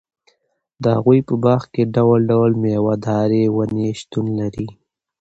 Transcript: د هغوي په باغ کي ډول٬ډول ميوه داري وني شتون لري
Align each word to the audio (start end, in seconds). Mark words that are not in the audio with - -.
د 0.83 0.83
هغوي 0.95 1.19
په 1.29 1.33
باغ 1.43 1.61
کي 1.73 1.83
ډول٬ډول 1.95 2.51
ميوه 2.63 2.95
داري 3.05 3.43
وني 3.55 3.87
شتون 3.99 4.25
لري 4.39 4.67